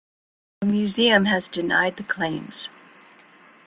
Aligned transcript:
The 0.61 0.65
museum 0.65 1.25
has 1.25 1.47
denied 1.47 1.95
the 1.97 2.03
claims. 2.03 2.71